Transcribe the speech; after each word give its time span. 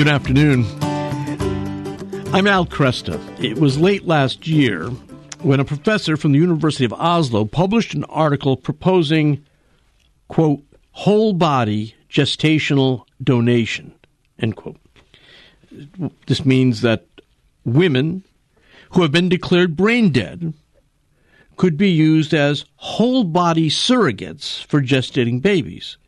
Good 0.00 0.08
afternoon. 0.08 0.64
I'm 2.32 2.46
Al 2.46 2.64
Kresta. 2.64 3.20
It 3.44 3.58
was 3.58 3.78
late 3.78 4.06
last 4.06 4.46
year 4.46 4.88
when 5.42 5.60
a 5.60 5.64
professor 5.66 6.16
from 6.16 6.32
the 6.32 6.38
University 6.38 6.86
of 6.86 6.94
Oslo 6.94 7.44
published 7.44 7.92
an 7.92 8.04
article 8.04 8.56
proposing, 8.56 9.44
quote, 10.28 10.62
whole 10.92 11.34
body 11.34 11.94
gestational 12.08 13.04
donation, 13.22 13.92
end 14.38 14.56
quote. 14.56 14.78
This 16.26 16.46
means 16.46 16.80
that 16.80 17.04
women 17.66 18.24
who 18.92 19.02
have 19.02 19.12
been 19.12 19.28
declared 19.28 19.76
brain 19.76 20.12
dead 20.12 20.54
could 21.58 21.76
be 21.76 21.90
used 21.90 22.32
as 22.32 22.64
whole 22.76 23.22
body 23.22 23.68
surrogates 23.68 24.64
for 24.64 24.80
gestating 24.80 25.42
babies. 25.42 25.98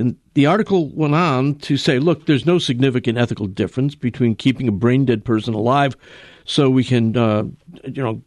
And 0.00 0.16
the 0.34 0.46
article 0.46 0.88
went 0.88 1.14
on 1.14 1.56
to 1.56 1.76
say, 1.76 1.98
look, 1.98 2.26
there's 2.26 2.46
no 2.46 2.58
significant 2.58 3.18
ethical 3.18 3.46
difference 3.46 3.94
between 3.94 4.34
keeping 4.34 4.66
a 4.66 4.72
brain 4.72 5.04
dead 5.04 5.24
person 5.24 5.52
alive 5.52 5.96
so 6.44 6.70
we 6.70 6.84
can, 6.84 7.16
uh, 7.16 7.44
you 7.84 8.02
know, 8.02 8.22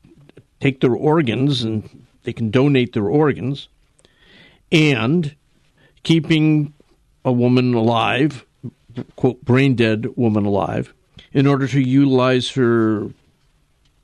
take 0.62 0.82
their 0.82 0.94
organs 0.94 1.64
and 1.64 2.06
they 2.24 2.32
can 2.32 2.52
donate 2.52 2.94
their 2.94 3.08
organs 3.08 3.68
and 4.72 5.36
keeping 6.04 6.74
a 7.26 7.32
woman 7.32 7.74
alive, 7.74 8.46
quote, 9.16 9.44
brain 9.44 9.76
dead 9.76 10.08
woman 10.16 10.46
alive, 10.46 10.94
in 11.34 11.48
order 11.48 11.68
to 11.68 11.82
utilize 11.82 12.52
her 12.52 13.10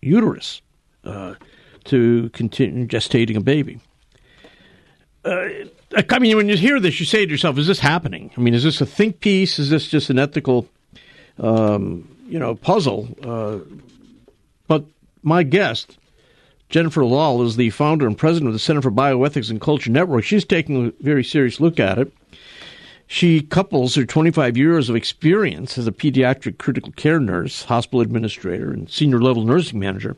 uterus 0.01 0.61
uh, 1.03 1.35
to 1.85 2.29
continue 2.31 2.87
gestating 2.87 3.35
a 3.35 3.41
baby. 3.41 3.79
Uh, 5.23 5.47
I 5.95 6.19
mean, 6.19 6.37
when 6.37 6.49
you 6.49 6.57
hear 6.57 6.79
this, 6.79 6.99
you 6.99 7.05
say 7.05 7.25
to 7.25 7.31
yourself, 7.31 7.57
"Is 7.57 7.67
this 7.67 7.79
happening? 7.79 8.31
I 8.37 8.41
mean, 8.41 8.53
is 8.53 8.63
this 8.63 8.81
a 8.81 8.85
think 8.85 9.19
piece? 9.19 9.57
Is 9.57 9.69
this 9.69 9.87
just 9.87 10.09
an 10.09 10.19
ethical, 10.19 10.67
um, 11.39 12.07
you 12.27 12.37
know, 12.37 12.55
puzzle?" 12.55 13.09
Uh, 13.23 13.59
but 14.67 14.85
my 15.23 15.43
guest, 15.43 15.97
Jennifer 16.69 17.01
Lahl, 17.01 17.43
is 17.43 17.55
the 17.55 17.71
founder 17.71 18.05
and 18.05 18.17
president 18.17 18.49
of 18.49 18.53
the 18.53 18.59
Center 18.59 18.81
for 18.81 18.91
Bioethics 18.91 19.49
and 19.49 19.59
Culture 19.59 19.91
Network. 19.91 20.23
She's 20.23 20.45
taking 20.45 20.87
a 20.87 21.03
very 21.03 21.23
serious 21.23 21.59
look 21.59 21.79
at 21.79 21.97
it. 21.97 22.13
She 23.07 23.41
couples 23.41 23.95
her 23.95 24.05
25 24.05 24.55
years 24.55 24.87
of 24.87 24.95
experience 24.95 25.79
as 25.79 25.87
a 25.87 25.91
pediatric 25.91 26.59
critical 26.59 26.91
care 26.91 27.19
nurse, 27.19 27.63
hospital 27.63 28.01
administrator, 28.01 28.71
and 28.71 28.87
senior 28.87 29.19
level 29.19 29.43
nursing 29.43 29.79
manager 29.79 30.15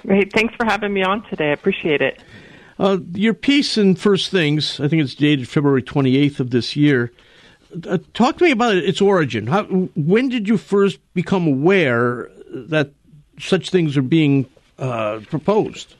Great. 0.02 0.32
Thanks 0.32 0.54
for 0.54 0.64
having 0.64 0.92
me 0.92 1.02
on 1.02 1.28
today. 1.28 1.48
I 1.48 1.52
appreciate 1.52 2.00
it. 2.00 2.22
Uh, 2.78 2.98
your 3.14 3.34
piece 3.34 3.76
in 3.76 3.96
First 3.96 4.30
Things, 4.30 4.78
I 4.78 4.86
think 4.86 5.02
it's 5.02 5.16
dated 5.16 5.48
February 5.48 5.82
28th 5.82 6.38
of 6.38 6.50
this 6.50 6.76
year. 6.76 7.10
Uh, 7.84 7.98
talk 8.12 8.38
to 8.38 8.44
me 8.44 8.52
about 8.52 8.76
its 8.76 9.00
origin. 9.00 9.48
How, 9.48 9.64
when 9.64 10.28
did 10.28 10.46
you 10.46 10.56
first 10.56 11.00
become 11.14 11.48
aware 11.48 12.30
that 12.52 12.92
such 13.38 13.70
things 13.70 13.96
are 13.96 14.02
being 14.02 14.46
uh, 14.78 15.20
proposed? 15.28 15.94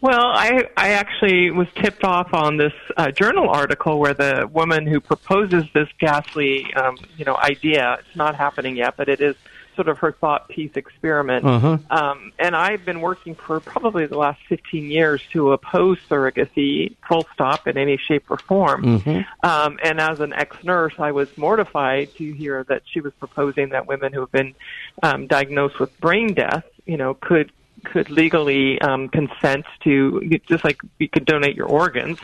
Well, 0.00 0.26
I 0.26 0.68
I 0.76 0.90
actually 0.90 1.50
was 1.50 1.68
tipped 1.76 2.02
off 2.02 2.34
on 2.34 2.56
this 2.56 2.72
uh, 2.96 3.12
journal 3.12 3.48
article 3.48 4.00
where 4.00 4.14
the 4.14 4.48
woman 4.52 4.86
who 4.86 5.00
proposes 5.00 5.64
this 5.72 5.88
ghastly, 6.00 6.72
um, 6.74 6.96
you 7.16 7.24
know, 7.24 7.36
idea. 7.36 7.98
It's 8.00 8.16
not 8.16 8.34
happening 8.34 8.76
yet, 8.76 8.94
but 8.96 9.08
it 9.08 9.20
is 9.20 9.36
sort 9.78 9.88
of 9.88 9.98
her 9.98 10.10
thought 10.10 10.48
piece 10.48 10.72
experiment. 10.74 11.44
Uh-huh. 11.44 11.78
Um, 11.88 12.32
and 12.36 12.56
I've 12.56 12.84
been 12.84 13.00
working 13.00 13.36
for 13.36 13.60
probably 13.60 14.06
the 14.06 14.18
last 14.18 14.40
15 14.48 14.90
years 14.90 15.22
to 15.32 15.52
oppose 15.52 15.98
surrogacy, 16.10 16.96
full 17.08 17.24
stop, 17.32 17.68
in 17.68 17.78
any 17.78 17.96
shape 17.96 18.28
or 18.28 18.38
form. 18.38 18.98
Mm-hmm. 18.98 19.48
Um, 19.48 19.78
and 19.84 20.00
as 20.00 20.18
an 20.18 20.32
ex-nurse, 20.32 20.94
I 20.98 21.12
was 21.12 21.28
mortified 21.38 22.12
to 22.16 22.32
hear 22.32 22.64
that 22.64 22.82
she 22.92 23.00
was 23.00 23.12
proposing 23.20 23.68
that 23.68 23.86
women 23.86 24.12
who 24.12 24.18
have 24.18 24.32
been 24.32 24.56
um, 25.04 25.28
diagnosed 25.28 25.78
with 25.78 25.96
brain 26.00 26.34
death, 26.34 26.64
you 26.84 26.96
know, 26.96 27.14
could 27.14 27.52
could 27.84 28.10
legally 28.10 28.80
um, 28.80 29.08
consent 29.08 29.64
to 29.84 30.20
just 30.48 30.64
like 30.64 30.80
you 30.98 31.08
could 31.08 31.24
donate 31.24 31.54
your 31.56 31.66
organs 31.66 32.18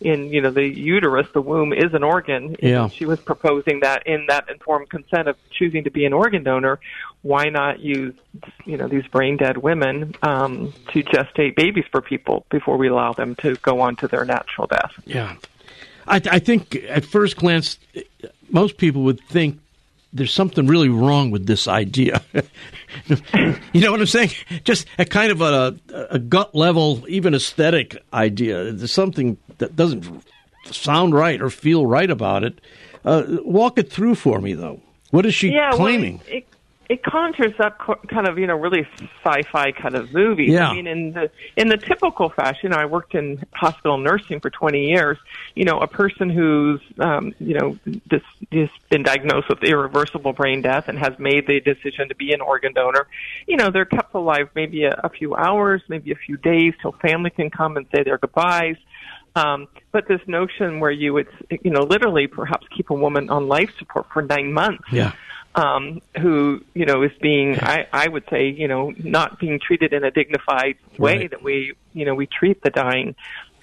in 0.00 0.32
you 0.32 0.40
know 0.40 0.50
the 0.50 0.64
uterus 0.64 1.26
the 1.34 1.42
womb 1.42 1.72
is 1.72 1.92
an 1.92 2.02
organ 2.02 2.56
Yeah. 2.62 2.88
she 2.88 3.04
was 3.04 3.20
proposing 3.20 3.80
that 3.80 4.06
in 4.06 4.26
that 4.28 4.48
informed 4.48 4.88
consent 4.88 5.28
of 5.28 5.36
choosing 5.50 5.84
to 5.84 5.90
be 5.90 6.04
an 6.06 6.12
organ 6.12 6.42
donor 6.42 6.78
why 7.22 7.50
not 7.50 7.80
use 7.80 8.14
you 8.64 8.76
know 8.78 8.88
these 8.88 9.06
brain 9.08 9.36
dead 9.36 9.58
women 9.58 10.14
um, 10.22 10.72
to 10.92 11.02
gestate 11.02 11.54
babies 11.54 11.84
for 11.90 12.00
people 12.00 12.46
before 12.50 12.76
we 12.78 12.88
allow 12.88 13.12
them 13.12 13.34
to 13.36 13.56
go 13.56 13.80
on 13.80 13.96
to 13.96 14.08
their 14.08 14.24
natural 14.24 14.66
death 14.66 14.92
Yeah. 15.04 15.34
I, 16.06 16.16
I 16.30 16.38
think 16.38 16.76
at 16.88 17.04
first 17.04 17.36
glance, 17.36 17.78
most 18.50 18.78
people 18.78 19.02
would 19.02 19.20
think 19.28 19.60
there's 20.12 20.32
something 20.32 20.66
really 20.66 20.88
wrong 20.88 21.30
with 21.30 21.46
this 21.46 21.68
idea. 21.68 22.22
you 23.72 23.80
know 23.80 23.92
what 23.92 24.00
I'm 24.00 24.06
saying? 24.06 24.30
Just 24.64 24.86
a 24.98 25.04
kind 25.04 25.30
of 25.30 25.40
a, 25.40 25.78
a 26.10 26.18
gut 26.18 26.54
level, 26.54 27.04
even 27.08 27.34
aesthetic 27.34 27.96
idea. 28.12 28.72
There's 28.72 28.92
something 28.92 29.38
that 29.58 29.76
doesn't 29.76 30.24
sound 30.66 31.14
right 31.14 31.40
or 31.40 31.50
feel 31.50 31.86
right 31.86 32.10
about 32.10 32.44
it. 32.44 32.60
Uh, 33.04 33.24
walk 33.44 33.78
it 33.78 33.90
through 33.90 34.16
for 34.16 34.40
me, 34.40 34.54
though. 34.54 34.80
What 35.10 35.26
is 35.26 35.34
she 35.34 35.50
yeah, 35.50 35.70
claiming? 35.72 36.18
Well, 36.18 36.36
it, 36.36 36.46
it 36.90 37.04
conjures 37.04 37.54
up 37.60 37.78
kind 38.08 38.26
of 38.26 38.36
you 38.36 38.48
know 38.48 38.56
really 38.56 38.84
sci-fi 39.24 39.70
kind 39.70 39.94
of 39.94 40.12
movies. 40.12 40.50
Yeah. 40.50 40.70
I 40.70 40.74
mean, 40.74 40.88
in 40.88 41.12
the 41.12 41.30
in 41.56 41.68
the 41.68 41.76
typical 41.76 42.30
fashion, 42.30 42.72
I 42.72 42.84
worked 42.86 43.14
in 43.14 43.44
hospital 43.52 43.96
nursing 43.96 44.40
for 44.40 44.50
20 44.50 44.88
years. 44.88 45.16
You 45.54 45.66
know, 45.66 45.78
a 45.78 45.86
person 45.86 46.28
who's 46.28 46.80
um, 46.98 47.32
you 47.38 47.54
know 47.54 47.78
just, 48.10 48.24
just 48.52 48.72
been 48.88 49.04
diagnosed 49.04 49.48
with 49.48 49.62
irreversible 49.62 50.32
brain 50.32 50.62
death 50.62 50.88
and 50.88 50.98
has 50.98 51.16
made 51.20 51.46
the 51.46 51.60
decision 51.60 52.08
to 52.08 52.16
be 52.16 52.32
an 52.32 52.40
organ 52.40 52.72
donor. 52.72 53.06
You 53.46 53.56
know, 53.56 53.70
they're 53.70 53.84
kept 53.84 54.12
alive 54.12 54.48
maybe 54.56 54.82
a, 54.82 55.00
a 55.04 55.10
few 55.10 55.36
hours, 55.36 55.82
maybe 55.86 56.10
a 56.10 56.16
few 56.16 56.38
days 56.38 56.74
till 56.82 56.92
family 57.00 57.30
can 57.30 57.50
come 57.50 57.76
and 57.76 57.86
say 57.94 58.02
their 58.02 58.18
goodbyes. 58.18 58.76
Um, 59.36 59.68
but 59.92 60.08
this 60.08 60.20
notion 60.26 60.80
where 60.80 60.90
you 60.90 61.12
would, 61.12 61.28
you 61.62 61.70
know, 61.70 61.82
literally 61.82 62.26
perhaps 62.26 62.66
keep 62.76 62.90
a 62.90 62.94
woman 62.94 63.30
on 63.30 63.46
life 63.46 63.70
support 63.78 64.06
for 64.12 64.22
nine 64.22 64.52
months 64.52 64.82
yeah. 64.90 65.12
Um, 65.54 66.00
who 66.20 66.62
you 66.74 66.86
know 66.86 67.02
is 67.02 67.12
being 67.20 67.58
I, 67.60 67.86
I 67.92 68.08
would 68.08 68.24
say 68.30 68.48
you 68.48 68.68
know 68.68 68.92
not 68.98 69.38
being 69.38 69.58
treated 69.58 69.92
in 69.92 70.04
a 70.04 70.10
dignified 70.10 70.76
way 70.98 71.18
Right. 71.18 71.30
that 71.30 71.42
we 71.42 71.74
you 71.92 72.04
know 72.04 72.14
we 72.14 72.26
treat 72.26 72.62
the 72.62 72.70
dying. 72.70 73.14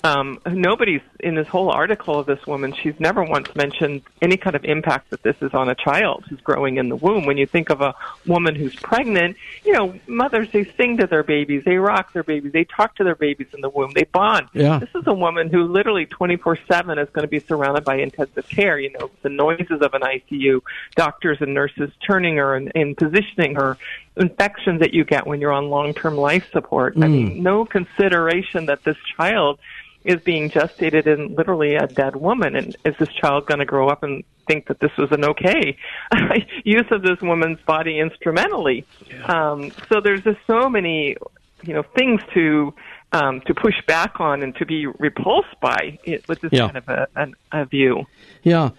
Um, 0.03 0.39
nobody's 0.45 1.01
in 1.19 1.35
this 1.35 1.47
whole 1.47 1.69
article 1.69 2.19
of 2.19 2.27
this 2.27 2.45
woman. 2.45 2.73
She's 2.73 2.99
never 2.99 3.23
once 3.23 3.53
mentioned 3.55 4.03
any 4.21 4.37
kind 4.37 4.55
of 4.55 4.63
impact 4.63 5.09
that 5.09 5.23
this 5.23 5.35
is 5.41 5.53
on 5.53 5.69
a 5.69 5.75
child 5.75 6.25
who's 6.29 6.39
growing 6.41 6.77
in 6.77 6.89
the 6.89 6.95
womb. 6.95 7.25
When 7.25 7.37
you 7.37 7.47
think 7.47 7.69
of 7.69 7.81
a 7.81 7.95
woman 8.25 8.55
who's 8.55 8.75
pregnant, 8.75 9.37
you 9.65 9.73
know, 9.73 9.95
mothers 10.05 10.49
they 10.51 10.65
sing 10.77 10.97
to 10.97 11.07
their 11.07 11.23
babies, 11.23 11.63
they 11.65 11.77
rock 11.77 12.13
their 12.13 12.23
babies, 12.23 12.51
they 12.51 12.63
talk 12.63 12.95
to 12.97 13.03
their 13.03 13.15
babies 13.15 13.47
in 13.53 13.61
the 13.61 13.69
womb, 13.69 13.91
they 13.95 14.03
bond. 14.03 14.47
Yeah. 14.53 14.77
This 14.79 14.89
is 14.95 15.03
a 15.07 15.13
woman 15.13 15.49
who 15.49 15.63
literally 15.63 16.05
24/7 16.05 17.01
is 17.01 17.09
going 17.09 17.23
to 17.23 17.27
be 17.27 17.39
surrounded 17.39 17.83
by 17.83 17.95
intensive 17.95 18.47
care. 18.47 18.79
You 18.79 18.91
know, 18.91 19.09
the 19.23 19.29
noises 19.29 19.81
of 19.81 19.93
an 19.93 20.01
ICU, 20.01 20.61
doctors 20.95 21.39
and 21.41 21.53
nurses 21.53 21.91
turning 22.05 22.37
her 22.37 22.55
and, 22.55 22.71
and 22.75 22.95
positioning 22.95 23.55
her, 23.55 23.77
infections 24.15 24.79
that 24.81 24.93
you 24.93 25.03
get 25.03 25.25
when 25.25 25.41
you're 25.41 25.51
on 25.51 25.69
long-term 25.69 26.15
life 26.15 26.47
support. 26.51 26.93
I 26.97 27.07
mean, 27.07 27.43
no 27.43 27.65
consideration 27.65 28.67
that 28.67 28.83
this 28.83 28.97
child 29.15 29.59
is 30.03 30.21
being 30.21 30.49
gestated 30.49 31.05
in 31.07 31.35
literally 31.35 31.75
a 31.75 31.87
dead 31.87 32.15
woman. 32.15 32.55
And 32.55 32.75
is 32.85 32.95
this 32.99 33.09
child 33.09 33.45
going 33.45 33.59
to 33.59 33.65
grow 33.65 33.89
up 33.89 34.03
and 34.03 34.23
think 34.47 34.67
that 34.67 34.79
this 34.79 34.91
was 34.97 35.11
an 35.11 35.25
okay 35.25 35.77
use 36.63 36.85
of 36.91 37.01
this 37.01 37.19
woman's 37.21 37.59
body 37.65 37.99
instrumentally? 37.99 38.85
Um, 39.25 39.71
so 39.89 39.99
there's 40.01 40.21
just 40.23 40.39
so 40.47 40.69
many, 40.69 41.17
you 41.63 41.73
know, 41.73 41.83
things 41.95 42.21
to 42.33 42.73
um, 43.13 43.39
to 43.47 43.53
push 43.55 43.75
back 43.87 44.19
on 44.19 44.43
and 44.43 44.53
to 44.57 44.65
be 44.65 44.85
repulsed 44.85 45.57
by 45.61 45.97
it, 46.03 46.27
with 46.27 46.41
this 46.41 46.51
Yeah. 46.51 46.65
kind 46.65 46.77
of 46.77 46.89
a, 46.89 47.07
an, 47.15 47.35
a 47.53 47.63
view. 47.65 48.05
Yeah. 48.43 48.71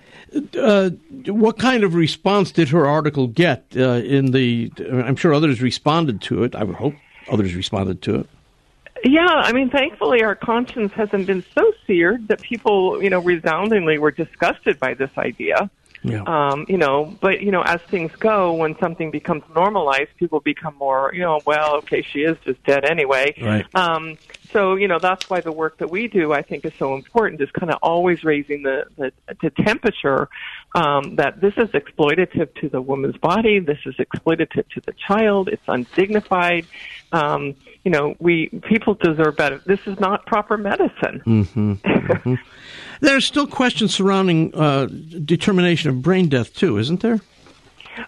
Uh, 0.59 0.91
what 1.27 1.59
kind 1.59 1.83
of 1.83 1.95
response 1.95 2.51
did 2.53 2.69
her 2.69 2.87
article 2.87 3.27
get 3.27 3.65
uh, 3.75 4.03
in 4.05 4.33
the? 4.33 4.71
I'm 4.91 5.17
sure 5.17 5.33
others 5.33 5.63
responded 5.63 6.21
to 6.23 6.45
it. 6.45 6.55
I 6.55 6.63
would 6.65 6.77
hope 6.77 6.95
others 7.31 7.55
responded 7.55 8.03
to 8.03 8.17
it. 8.17 8.29
Yeah, 9.05 9.27
I 9.27 9.53
mean, 9.53 9.71
thankfully, 9.71 10.23
our 10.23 10.35
conscience 10.35 10.93
hasn't 10.93 11.27
been 11.27 11.45
so 11.55 11.73
seared 11.87 12.29
that 12.29 12.41
people, 12.43 13.03
you 13.03 13.11
know, 13.11 13.21
resoundingly 13.21 13.99
were 13.99 14.11
disgusted 14.11 14.79
by 14.79 14.95
this 14.95 15.11
idea. 15.17 15.71
Yeah. 16.03 16.23
Um, 16.27 16.65
you 16.69 16.79
know, 16.79 17.17
but 17.21 17.41
you 17.41 17.51
know, 17.51 17.63
as 17.63 17.81
things 17.89 18.13
go, 18.19 18.55
when 18.55 18.79
something 18.79 19.11
becomes 19.11 19.43
normalized, 19.55 20.11
people 20.17 20.41
become 20.41 20.77
more, 20.77 21.11
you 21.13 21.21
know, 21.21 21.41
well, 21.45 21.77
okay, 21.79 22.03
she 22.03 22.21
is 22.21 22.37
just 22.45 22.63
dead 22.65 22.85
anyway. 22.85 23.35
Right. 23.41 23.67
Um, 23.75 24.17
So, 24.53 24.77
you 24.77 24.89
know, 24.89 24.99
that's 24.99 25.29
why 25.29 25.41
the 25.41 25.53
work 25.53 25.79
that 25.79 25.91
we 25.91 26.09
do, 26.09 26.33
I 26.33 26.43
think, 26.43 26.65
is 26.65 26.73
so 26.79 26.95
important, 26.95 27.41
is 27.41 27.51
kind 27.51 27.71
of 27.71 27.79
always 27.83 28.25
raising 28.25 28.63
the, 28.63 28.87
the, 28.97 29.13
the 29.43 29.51
temperature 29.51 30.29
um, 30.75 31.17
that 31.17 31.41
this 31.41 31.55
is 31.57 31.69
exploitative 31.71 32.55
to 32.61 32.69
the 32.69 32.81
woman's 32.81 33.17
body, 33.19 33.59
this 33.59 33.79
is 33.85 33.95
exploitative 33.97 34.69
to 34.71 34.81
the 34.87 34.95
child, 35.07 35.49
it's 35.49 35.63
undignified. 35.69 36.67
Um, 37.13 37.55
you 37.85 37.91
know, 37.91 38.17
we 38.19 38.49
people 38.69 38.95
deserve 38.95 39.37
better. 39.37 39.59
This 39.65 39.81
is 39.87 39.99
not 40.01 40.27
proper 40.27 40.57
medicine. 40.57 41.23
Mm-hmm. 41.25 41.73
mm-hmm. 41.73 42.35
There's 43.01 43.25
still 43.25 43.47
questions 43.47 43.95
surrounding 43.95 44.53
uh, 44.55 44.87
determination 44.87 45.91
of 45.91 46.03
brain 46.03 46.29
death, 46.29 46.53
too, 46.53 46.79
isn't 46.79 47.01
there? 47.01 47.21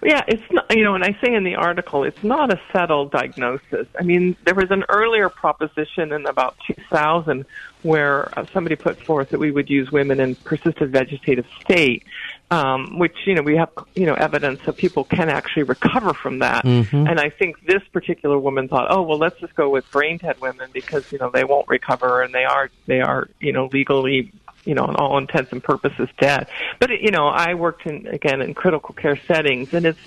Yeah, 0.02 0.22
it's 0.26 0.42
not, 0.50 0.74
you 0.76 0.84
know, 0.84 0.94
and 0.94 1.04
I 1.04 1.16
say 1.22 1.34
in 1.34 1.44
the 1.44 1.56
article, 1.56 2.04
it's 2.04 2.22
not 2.22 2.52
a 2.52 2.60
settled 2.72 3.10
diagnosis. 3.10 3.86
I 3.98 4.02
mean, 4.02 4.36
there 4.44 4.54
was 4.54 4.70
an 4.70 4.84
earlier 4.88 5.28
proposition 5.28 6.12
in 6.12 6.26
about 6.26 6.56
2000 6.66 7.44
where 7.82 8.38
uh, 8.38 8.44
somebody 8.52 8.76
put 8.76 9.02
forth 9.02 9.30
that 9.30 9.40
we 9.40 9.50
would 9.50 9.70
use 9.70 9.90
women 9.90 10.20
in 10.20 10.34
persistent 10.34 10.90
vegetative 10.90 11.46
state, 11.60 12.04
um, 12.50 12.98
which, 12.98 13.16
you 13.26 13.34
know, 13.34 13.42
we 13.42 13.56
have, 13.56 13.70
you 13.94 14.04
know, 14.06 14.14
evidence 14.14 14.60
that 14.66 14.76
people 14.76 15.04
can 15.04 15.28
actually 15.30 15.62
recover 15.62 16.12
from 16.12 16.40
that. 16.40 16.64
Mm-hmm. 16.64 17.06
And 17.06 17.18
I 17.18 17.30
think 17.30 17.64
this 17.64 17.82
particular 17.92 18.38
woman 18.38 18.68
thought, 18.68 18.88
oh, 18.90 19.02
well, 19.02 19.18
let's 19.18 19.38
just 19.40 19.54
go 19.54 19.70
with 19.70 19.90
brain 19.90 20.18
dead 20.18 20.40
women 20.40 20.70
because, 20.72 21.10
you 21.10 21.18
know, 21.18 21.30
they 21.30 21.44
won't 21.44 21.68
recover 21.68 22.22
and 22.22 22.34
they 22.34 22.44
are, 22.44 22.70
they 22.86 23.00
are, 23.00 23.28
you 23.40 23.52
know, 23.52 23.66
legally 23.72 24.32
you 24.64 24.74
know, 24.74 24.84
on 24.84 24.96
all 24.96 25.18
intents 25.18 25.52
and 25.52 25.62
purposes 25.62 26.08
dead. 26.18 26.48
But 26.78 26.90
you 27.00 27.10
know, 27.10 27.26
I 27.26 27.54
worked 27.54 27.86
in 27.86 28.06
again 28.06 28.40
in 28.40 28.54
critical 28.54 28.94
care 28.94 29.16
settings, 29.26 29.72
and 29.72 29.86
it's 29.86 29.98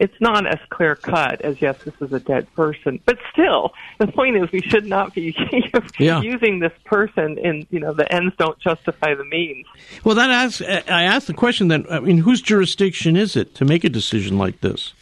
it's 0.00 0.18
not 0.18 0.46
as 0.46 0.58
clear 0.70 0.96
cut 0.96 1.42
as 1.42 1.60
yes, 1.60 1.76
this 1.84 1.94
is 2.00 2.12
a 2.12 2.20
dead 2.20 2.52
person. 2.54 3.00
But 3.04 3.18
still, 3.32 3.72
the 3.98 4.06
point 4.06 4.36
is 4.36 4.50
we 4.50 4.62
should 4.62 4.86
not 4.86 5.14
be 5.14 5.36
yeah. 5.98 6.22
using 6.22 6.58
this 6.58 6.72
person, 6.84 7.38
and 7.38 7.66
you 7.70 7.80
know, 7.80 7.92
the 7.92 8.10
ends 8.12 8.34
don't 8.38 8.58
justify 8.58 9.14
the 9.14 9.26
means. 9.26 9.66
Well, 10.02 10.14
that 10.14 10.30
asks, 10.30 10.62
I 10.62 11.02
asked 11.02 11.26
the 11.26 11.34
question 11.34 11.68
then. 11.68 11.84
I 11.90 12.00
mean, 12.00 12.18
whose 12.18 12.40
jurisdiction 12.40 13.14
is 13.14 13.36
it 13.36 13.54
to 13.56 13.64
make 13.64 13.84
a 13.84 13.90
decision 13.90 14.38
like 14.38 14.62
this? 14.62 14.94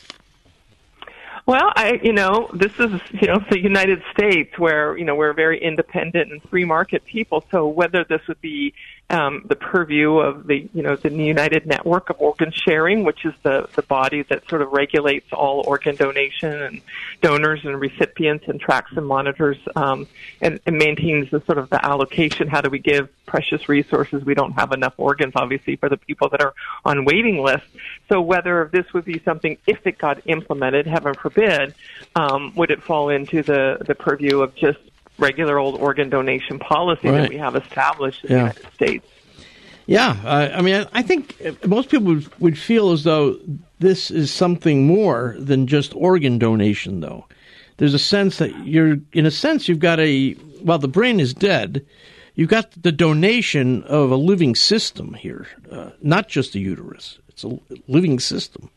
Well, 1.49 1.72
I, 1.75 1.99
you 2.02 2.12
know, 2.12 2.50
this 2.52 2.72
is, 2.78 3.00
you 3.11 3.26
know, 3.26 3.43
the 3.49 3.58
United 3.58 4.02
States 4.12 4.58
where, 4.58 4.99
you 4.99 5.06
know, 5.06 5.14
we're 5.14 5.32
very 5.32 5.58
independent 5.58 6.31
and 6.31 6.43
free 6.50 6.66
market 6.66 7.06
people. 7.06 7.43
So 7.50 7.66
whether 7.66 8.04
this 8.04 8.20
would 8.28 8.40
be 8.43 8.75
um, 9.10 9.44
the 9.49 9.56
purview 9.56 10.19
of 10.19 10.46
the, 10.46 10.69
you 10.75 10.82
know, 10.82 10.94
the 10.94 11.10
United 11.10 11.66
Network 11.66 12.10
of 12.10 12.20
Organ 12.20 12.52
Sharing, 12.52 13.05
which 13.05 13.25
is 13.25 13.32
the, 13.43 13.69
the 13.75 13.82
body 13.82 14.22
that 14.25 14.46
sort 14.49 14.60
of 14.60 14.72
regulates 14.72 15.32
all 15.32 15.64
organ 15.66 15.96
donation 15.96 16.60
and 16.62 16.82
donors 17.22 17.64
and 17.64 17.81
recipients 17.81 18.46
and 18.49 18.60
tracks 18.60 18.93
and 18.96 19.06
monitors 19.06 19.56
um, 19.76 20.06
and, 20.43 20.60
and 20.66 20.76
maintains 20.76 21.31
the 21.31 21.40
sort 21.46 21.56
of 21.56 21.70
the 21.70 21.82
allocation. 21.84 22.49
How 22.49 22.60
do 22.60 22.69
we 22.69 22.78
give 22.78 23.08
precious 23.25 23.69
resources? 23.69 24.25
We 24.25 24.34
don't 24.34 24.52
have 24.52 24.72
enough 24.72 24.94
organs, 24.99 25.32
obviously, 25.37 25.76
for 25.76 25.88
the 25.88 25.96
people 25.96 26.28
that 26.28 26.43
are 26.43 26.54
on 26.84 27.06
waiting 27.06 27.43
lists. 27.43 27.69
So 28.11 28.20
whether 28.20 28.69
this 28.70 28.93
would 28.93 29.06
be 29.06 29.20
something, 29.20 29.56
if 29.66 29.87
it 29.87 29.96
got 29.96 30.20
implemented, 30.26 30.87
heaven 30.87 31.14
forbid, 31.14 31.75
um, 32.14 32.52
would 32.56 32.70
it 32.70 32.82
fall 32.82 33.08
into 33.08 33.43
the, 33.43 33.78
the 33.87 33.94
purview 33.94 34.43
of 34.43 34.54
just 34.54 34.78
regular 35.19 35.59
old 35.59 35.81
organ 35.81 36.09
donation 36.09 36.59
policy 36.59 37.09
right. 37.09 37.23
that 37.23 37.31
we 37.31 37.37
have 37.37 37.56
established 37.56 38.25
in 38.25 38.31
yeah. 38.31 38.37
the 38.37 38.43
United 38.43 38.75
States. 38.75 39.06
Yeah, 39.87 40.17
uh, 40.25 40.50
I 40.55 40.61
mean, 40.61 40.87
I 40.93 41.03
think 41.03 41.67
most 41.67 41.88
people 41.88 42.09
would, 42.09 42.41
would 42.41 42.59
feel 42.59 42.93
as 42.93 43.05
though 43.05 43.38
this 43.79 44.11
is 44.11 44.31
something 44.31 44.87
more 44.87 45.35
than 45.38 45.67
just 45.67 45.94
organ 45.94 46.38
donation, 46.38 47.00
though. 47.00 47.26
There's 47.79 47.94
a 47.94 47.99
sense 47.99 48.37
that 48.38 48.67
you're, 48.67 48.99
in 49.12 49.25
a 49.25 49.31
sense, 49.31 49.67
you've 49.67 49.79
got 49.79 49.99
a, 49.99 50.32
while 50.62 50.79
the 50.79 50.88
brain 50.88 51.21
is 51.21 51.32
dead, 51.32 51.87
you've 52.35 52.50
got 52.50 52.71
the 52.82 52.93
donation 52.93 53.82
of 53.85 54.11
a 54.11 54.17
living 54.17 54.55
system 54.55 55.14
here, 55.14 55.47
uh, 55.71 55.91
not 56.03 56.29
just 56.29 56.53
the 56.53 56.61
uterus. 56.61 57.19
It's 57.29 57.44
a 57.44 57.59
living 57.87 58.19
system. 58.21 58.69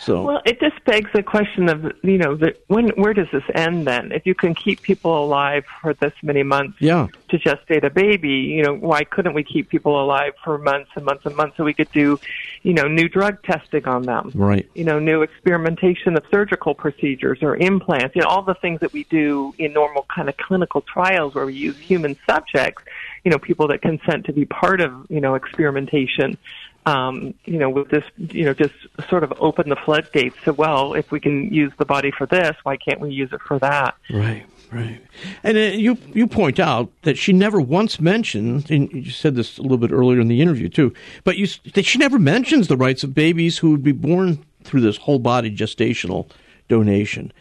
So 0.00 0.22
well, 0.22 0.42
it 0.46 0.58
just 0.60 0.82
begs 0.86 1.10
the 1.12 1.22
question 1.22 1.68
of 1.68 1.92
you 2.02 2.16
know 2.16 2.34
the, 2.34 2.56
when 2.68 2.88
where 2.90 3.12
does 3.12 3.26
this 3.32 3.44
end 3.54 3.86
then? 3.86 4.12
If 4.12 4.24
you 4.24 4.34
can 4.34 4.54
keep 4.54 4.80
people 4.80 5.22
alive 5.22 5.64
for 5.82 5.92
this 5.92 6.14
many 6.22 6.42
months 6.42 6.78
yeah. 6.80 7.08
to 7.28 7.38
gestate 7.38 7.84
a 7.84 7.90
baby, 7.90 8.30
you 8.30 8.62
know 8.62 8.74
why 8.74 9.04
couldn't 9.04 9.34
we 9.34 9.44
keep 9.44 9.68
people 9.68 10.02
alive 10.02 10.32
for 10.42 10.56
months 10.56 10.90
and 10.94 11.04
months 11.04 11.26
and 11.26 11.36
months 11.36 11.58
so 11.58 11.64
we 11.64 11.74
could 11.74 11.92
do, 11.92 12.18
you 12.62 12.72
know, 12.72 12.88
new 12.88 13.10
drug 13.10 13.42
testing 13.42 13.86
on 13.86 14.02
them, 14.02 14.32
right? 14.34 14.66
You 14.74 14.84
know, 14.84 14.98
new 14.98 15.20
experimentation 15.20 16.16
of 16.16 16.24
surgical 16.30 16.74
procedures 16.74 17.42
or 17.42 17.56
implants, 17.56 18.16
you 18.16 18.22
know, 18.22 18.28
all 18.28 18.42
the 18.42 18.54
things 18.54 18.80
that 18.80 18.94
we 18.94 19.04
do 19.04 19.54
in 19.58 19.74
normal 19.74 20.06
kind 20.14 20.30
of 20.30 20.36
clinical 20.38 20.80
trials 20.80 21.34
where 21.34 21.44
we 21.44 21.54
use 21.54 21.76
human 21.76 22.16
subjects, 22.26 22.82
you 23.22 23.30
know, 23.30 23.38
people 23.38 23.68
that 23.68 23.82
consent 23.82 24.24
to 24.24 24.32
be 24.32 24.46
part 24.46 24.80
of 24.80 24.92
you 25.10 25.20
know 25.20 25.34
experimentation 25.34 26.38
um, 26.86 27.34
you 27.44 27.58
know, 27.58 27.68
with 27.68 27.90
this, 27.90 28.04
you 28.16 28.44
know, 28.44 28.54
just 28.54 28.74
sort 29.08 29.22
of 29.22 29.32
open 29.38 29.68
the 29.68 29.76
floodgates 29.76 30.36
to, 30.44 30.52
well, 30.52 30.94
if 30.94 31.10
we 31.10 31.20
can 31.20 31.52
use 31.52 31.72
the 31.78 31.84
body 31.84 32.10
for 32.10 32.26
this, 32.26 32.56
why 32.62 32.76
can't 32.76 33.00
we 33.00 33.10
use 33.10 33.32
it 33.32 33.40
for 33.42 33.58
that? 33.58 33.96
Right, 34.10 34.46
right. 34.72 35.00
And 35.42 35.56
uh, 35.56 35.60
you 35.60 35.98
you 36.14 36.26
point 36.26 36.58
out 36.58 36.90
that 37.02 37.18
she 37.18 37.32
never 37.32 37.60
once 37.60 38.00
mentioned, 38.00 38.70
and 38.70 38.90
you 38.92 39.10
said 39.10 39.34
this 39.34 39.58
a 39.58 39.62
little 39.62 39.78
bit 39.78 39.92
earlier 39.92 40.20
in 40.20 40.28
the 40.28 40.40
interview 40.40 40.68
too, 40.68 40.94
but 41.24 41.36
you 41.36 41.46
that 41.74 41.84
she 41.84 41.98
never 41.98 42.18
mentions 42.18 42.68
the 42.68 42.76
rights 42.76 43.04
of 43.04 43.14
babies 43.14 43.58
who 43.58 43.70
would 43.72 43.84
be 43.84 43.92
born 43.92 44.44
through 44.64 44.80
this 44.80 44.96
whole 44.96 45.18
body 45.18 45.54
gestational 45.54 46.30
donation. 46.68 47.32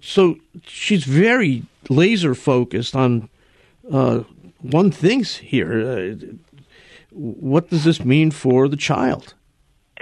So 0.00 0.36
she's 0.66 1.04
very 1.04 1.64
laser 1.88 2.34
focused 2.34 2.94
on 2.94 3.28
uh, 3.90 4.20
one 4.60 4.90
thing's 4.90 5.36
here. 5.36 5.80
Uh, 5.80 6.14
what 7.14 7.70
does 7.70 7.84
this 7.84 8.04
mean 8.04 8.30
for 8.30 8.68
the 8.68 8.76
child? 8.76 9.34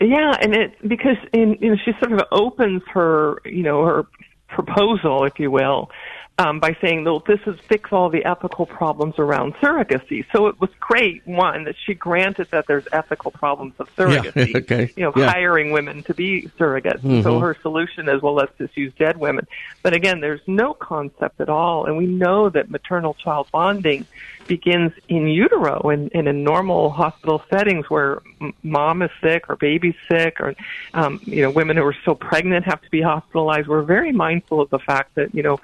Yeah, 0.01 0.35
and 0.41 0.55
it 0.55 0.77
because 0.87 1.17
in 1.33 1.59
you 1.61 1.71
know 1.71 1.77
she 1.85 1.93
sort 1.99 2.13
of 2.13 2.23
opens 2.33 2.83
her 2.93 3.41
you 3.45 3.63
know 3.63 3.85
her 3.85 4.07
proposal, 4.49 5.25
if 5.25 5.39
you 5.39 5.51
will, 5.51 5.91
um, 6.39 6.59
by 6.59 6.75
saying, 6.81 7.05
"Well, 7.05 7.23
this 7.27 7.41
is 7.47 7.61
fix 7.69 7.93
all 7.93 8.09
the 8.09 8.25
ethical 8.25 8.65
problems 8.65 9.19
around 9.19 9.55
surrogacy." 9.57 10.25
So 10.33 10.47
it 10.47 10.59
was 10.59 10.71
great, 10.81 11.27
one 11.27 11.65
that 11.65 11.75
she 11.85 11.93
granted 11.93 12.49
that 12.51 12.67
there's 12.67 12.89
ethical 12.93 13.31
problems 13.31 13.75
of 13.79 13.95
surrogacy. 13.97 14.53
Yeah, 14.53 14.59
okay. 14.59 14.93
You 14.97 15.05
know, 15.05 15.13
yeah. 15.17 15.31
hiring 15.31 15.71
women 15.71 16.03
to 16.05 16.15
be 16.15 16.51
surrogates. 16.59 17.01
Mm-hmm. 17.01 17.23
So 17.23 17.39
her 17.39 17.55
solution 17.61 18.09
is, 18.09 18.23
well, 18.23 18.35
let's 18.35 18.57
just 18.57 18.77
use 18.77 18.93
dead 18.99 19.19
women. 19.19 19.47
But 19.83 19.93
again, 19.93 20.21
there's 20.21 20.41
no 20.47 20.73
concept 20.73 21.41
at 21.43 21.51
all, 21.51 21.85
and 21.85 21.99
we 21.99 22.07
know 22.07 22.49
that 22.49 22.71
maternal 22.71 23.15
child 23.15 23.49
bonding 23.53 24.07
begins 24.51 24.91
in 25.09 25.29
utero 25.29 25.81
and, 25.91 26.11
and 26.13 26.27
in 26.27 26.43
normal 26.43 26.91
hospital 26.91 27.41
settings 27.49 27.89
where 27.89 28.21
mom 28.65 29.01
is 29.01 29.11
sick 29.23 29.49
or 29.49 29.55
baby's 29.55 29.95
sick 30.11 30.41
or 30.41 30.57
um, 30.93 31.21
you 31.23 31.41
know 31.41 31.51
women 31.51 31.77
who 31.77 31.85
are 31.85 31.95
still 32.03 32.17
pregnant 32.17 32.65
have 32.65 32.83
to 32.83 32.91
be 32.91 33.01
hospitalized. 33.01 33.69
We're 33.69 33.83
very 33.83 34.11
mindful 34.11 34.61
of 34.61 34.69
the 34.71 34.81
fact 34.81 35.15
that 35.15 35.33
you 35.33 35.45
know 35.45 35.61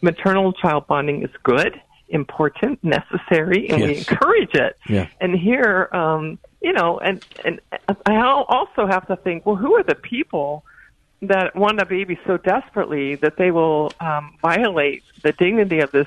maternal 0.00 0.52
child 0.52 0.86
bonding 0.86 1.24
is 1.24 1.30
good, 1.42 1.80
important, 2.08 2.78
necessary, 2.84 3.68
and 3.68 3.80
yes. 3.80 3.88
we 3.88 3.96
encourage 3.98 4.54
it. 4.54 4.76
Yeah. 4.88 5.08
And 5.20 5.34
here, 5.34 5.88
um, 5.92 6.38
you 6.62 6.72
know, 6.72 7.00
and 7.00 7.26
and 7.44 7.60
I 8.06 8.20
also 8.20 8.86
have 8.86 9.08
to 9.08 9.16
think, 9.16 9.44
well, 9.44 9.56
who 9.56 9.74
are 9.74 9.82
the 9.82 9.96
people? 9.96 10.64
that 11.22 11.54
want 11.54 11.78
a 11.78 11.84
baby 11.84 12.18
so 12.26 12.38
desperately 12.38 13.14
that 13.16 13.36
they 13.36 13.50
will 13.50 13.92
um, 14.00 14.38
violate 14.40 15.02
the 15.22 15.32
dignity 15.32 15.80
of 15.80 15.90
this 15.90 16.06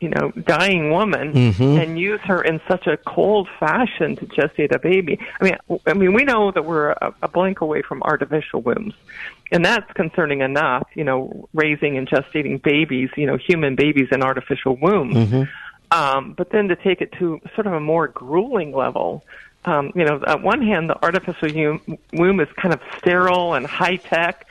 you 0.00 0.08
know, 0.08 0.30
dying 0.30 0.90
woman 0.90 1.32
mm-hmm. 1.32 1.78
and 1.78 1.98
use 1.98 2.20
her 2.20 2.42
in 2.42 2.60
such 2.68 2.86
a 2.86 2.96
cold 2.96 3.48
fashion 3.58 4.16
to 4.16 4.26
gestate 4.26 4.74
a 4.74 4.78
baby. 4.78 5.18
I 5.40 5.44
mean, 5.44 5.80
I 5.86 5.94
mean, 5.94 6.12
we 6.12 6.24
know 6.24 6.50
that 6.50 6.64
we're 6.64 6.90
a, 6.90 7.14
a 7.22 7.28
blink 7.28 7.60
away 7.60 7.82
from 7.82 8.02
artificial 8.02 8.62
wombs, 8.62 8.94
and 9.50 9.64
that's 9.64 9.90
concerning 9.92 10.40
enough. 10.40 10.86
You 10.94 11.04
know, 11.04 11.48
raising 11.54 11.98
and 11.98 12.08
gestating 12.08 12.62
babies, 12.62 13.10
you 13.16 13.26
know, 13.26 13.36
human 13.36 13.74
babies 13.74 14.08
in 14.12 14.22
artificial 14.22 14.76
wombs. 14.76 15.16
Mm-hmm. 15.16 15.42
Um, 15.90 16.32
but 16.32 16.50
then 16.50 16.68
to 16.68 16.76
take 16.76 17.00
it 17.00 17.12
to 17.18 17.40
sort 17.54 17.66
of 17.66 17.72
a 17.72 17.80
more 17.80 18.08
grueling 18.08 18.72
level, 18.72 19.24
um, 19.64 19.92
you 19.94 20.04
know, 20.04 20.20
on 20.26 20.42
one 20.42 20.62
hand, 20.62 20.90
the 20.90 21.02
artificial 21.02 21.78
womb 22.12 22.40
is 22.40 22.48
kind 22.60 22.74
of 22.74 22.80
sterile 22.98 23.54
and 23.54 23.66
high 23.66 23.96
tech, 23.96 24.43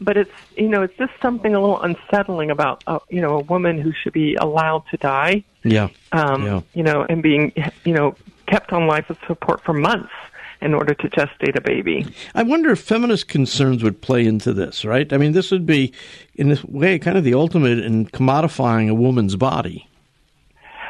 but 0.00 0.16
it's 0.16 0.30
you 0.56 0.68
know 0.68 0.82
it's 0.82 0.96
just 0.96 1.12
something 1.20 1.54
a 1.54 1.60
little 1.60 1.80
unsettling 1.80 2.50
about 2.50 2.84
uh, 2.86 2.98
you 3.08 3.20
know 3.20 3.38
a 3.38 3.42
woman 3.42 3.80
who 3.80 3.92
should 3.92 4.12
be 4.12 4.34
allowed 4.36 4.84
to 4.90 4.96
die. 4.96 5.44
Yeah. 5.64 5.88
Um, 6.12 6.44
yeah. 6.44 6.60
You 6.74 6.82
know, 6.82 7.06
and 7.08 7.22
being 7.22 7.52
you 7.84 7.94
know 7.94 8.14
kept 8.46 8.72
on 8.72 8.86
life 8.86 9.10
support 9.26 9.62
for 9.62 9.72
months 9.72 10.12
in 10.60 10.74
order 10.74 10.94
to 10.94 11.08
gestate 11.08 11.56
a 11.56 11.60
baby. 11.60 12.06
I 12.34 12.42
wonder 12.42 12.70
if 12.70 12.80
feminist 12.80 13.28
concerns 13.28 13.82
would 13.84 14.00
play 14.00 14.26
into 14.26 14.52
this, 14.52 14.84
right? 14.84 15.12
I 15.12 15.16
mean, 15.16 15.32
this 15.32 15.52
would 15.52 15.66
be, 15.66 15.92
in 16.34 16.48
this 16.48 16.64
way, 16.64 16.98
kind 16.98 17.16
of 17.16 17.22
the 17.22 17.34
ultimate 17.34 17.78
in 17.78 18.06
commodifying 18.06 18.90
a 18.90 18.94
woman's 18.94 19.36
body. 19.36 19.88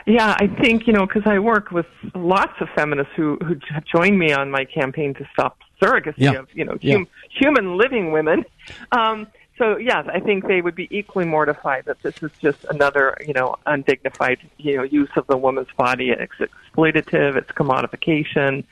Yeah, 0.07 0.35
I 0.39 0.47
think 0.47 0.87
you 0.87 0.95
know 0.95 1.07
because 1.07 1.25
I 1.27 1.39
work 1.39 1.71
with 1.71 1.85
lots 2.15 2.55
of 2.61 2.69
feminists 2.75 3.13
who 3.15 3.37
who 3.45 3.57
have 3.69 3.85
joined 3.85 4.19
me 4.19 4.33
on 4.33 4.51
my 4.51 4.65
campaign 4.65 5.13
to 5.15 5.29
stop 5.35 5.59
surrogacy 5.81 6.15
yeah. 6.19 6.33
of 6.33 6.49
you 6.55 6.65
know 6.65 6.77
yeah. 6.81 6.95
hum, 6.95 7.09
human 7.31 7.77
living 7.77 8.13
women. 8.13 8.45
Um, 8.93 9.27
so 9.59 9.77
yes, 9.77 10.07
I 10.13 10.21
think 10.21 10.47
they 10.47 10.61
would 10.61 10.77
be 10.77 10.89
equally 10.97 11.25
mortified 11.25 11.85
that 11.87 12.01
this 12.03 12.23
is 12.23 12.31
just 12.41 12.65
another, 12.71 13.17
you 13.27 13.35
know, 13.35 13.57
undignified, 13.67 14.39
you 14.57 14.77
know, 14.77 14.85
use 14.85 15.11
of 15.17 15.27
the 15.27 15.37
woman's 15.37 15.69
body. 15.77 16.11
It's 16.11 16.33
exploitative. 16.79 17.37
It's 17.37 17.51
commodification, 17.53 18.65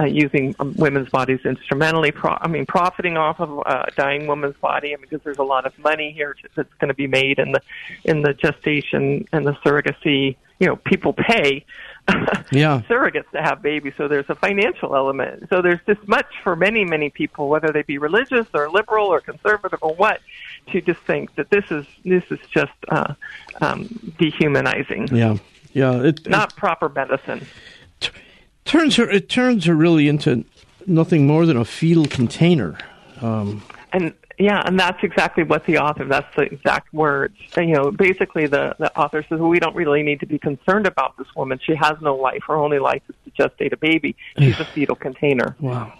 uh, 0.00 0.04
using 0.04 0.54
um, 0.58 0.74
women's 0.76 1.08
bodies 1.08 1.40
instrumentally. 1.44 2.12
Pro- 2.12 2.38
I 2.40 2.48
mean, 2.48 2.66
profiting 2.66 3.16
off 3.16 3.40
of 3.40 3.58
uh, 3.60 3.84
a 3.88 3.90
dying 3.92 4.26
woman's 4.26 4.56
body. 4.56 4.92
I 4.92 4.96
mean, 4.96 5.06
because 5.08 5.22
there's 5.24 5.38
a 5.38 5.44
lot 5.44 5.66
of 5.66 5.78
money 5.78 6.12
here 6.12 6.36
that's 6.54 6.72
going 6.80 6.88
to 6.88 6.94
be 6.94 7.06
made 7.06 7.38
in 7.38 7.52
the 7.52 7.60
in 8.04 8.22
the 8.22 8.34
gestation 8.34 9.26
and 9.32 9.46
the 9.46 9.52
surrogacy. 9.64 10.36
You 10.58 10.68
know, 10.68 10.76
people 10.76 11.12
pay 11.12 11.64
yeah. 12.52 12.82
surrogates 12.88 13.28
to 13.32 13.42
have 13.42 13.62
babies, 13.62 13.94
so 13.96 14.06
there's 14.06 14.28
a 14.28 14.36
financial 14.36 14.94
element. 14.94 15.48
So 15.50 15.60
there's 15.60 15.80
this 15.86 15.98
much 16.06 16.26
for 16.44 16.54
many, 16.54 16.84
many 16.84 17.10
people, 17.10 17.48
whether 17.48 17.72
they 17.72 17.82
be 17.82 17.98
religious 17.98 18.46
or 18.54 18.70
liberal 18.70 19.06
or 19.06 19.20
conservative 19.20 19.80
or 19.82 19.94
what, 19.94 20.20
to 20.70 20.80
just 20.80 21.00
think 21.00 21.34
that 21.34 21.50
this 21.50 21.64
is 21.70 21.84
this 22.04 22.22
is 22.30 22.38
just 22.48 22.72
uh, 22.88 23.14
um, 23.60 24.14
dehumanizing. 24.18 25.08
Yeah, 25.08 25.36
yeah, 25.72 26.02
it, 26.02 26.28
not 26.28 26.52
it, 26.52 26.56
proper 26.56 26.88
medicine. 26.88 27.46
T- 28.00 28.10
turns 28.64 28.96
her 28.96 29.08
it 29.08 29.28
turns 29.28 29.64
her 29.66 29.74
really 29.74 30.08
into 30.08 30.44
nothing 30.86 31.26
more 31.26 31.46
than 31.46 31.56
a 31.56 31.64
fetal 31.64 32.06
container. 32.06 32.78
Um, 33.20 33.62
and 33.92 34.14
yeah, 34.38 34.62
and 34.64 34.78
that's 34.78 35.02
exactly 35.02 35.44
what 35.44 35.66
the 35.66 35.78
author, 35.78 36.04
that's 36.04 36.34
the 36.36 36.42
exact 36.42 36.92
words. 36.92 37.36
And, 37.56 37.68
you 37.68 37.76
know, 37.76 37.90
basically 37.90 38.46
the, 38.46 38.74
the 38.78 38.96
author 38.98 39.22
says, 39.28 39.38
well, 39.38 39.48
we 39.48 39.60
don't 39.60 39.76
really 39.76 40.02
need 40.02 40.20
to 40.20 40.26
be 40.26 40.38
concerned 40.38 40.86
about 40.86 41.16
this 41.16 41.28
woman. 41.36 41.60
She 41.62 41.74
has 41.74 41.94
no 42.00 42.16
life. 42.16 42.42
Her 42.46 42.56
only 42.56 42.78
life 42.78 43.02
is 43.08 43.14
to 43.24 43.48
gestate 43.48 43.72
a 43.72 43.76
baby. 43.76 44.16
She's 44.38 44.58
a 44.58 44.64
fetal 44.74 44.96
container. 44.96 45.54
Wow. 45.60 45.92